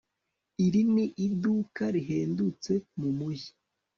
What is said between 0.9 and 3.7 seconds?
ni iduka rihendutse mumujyi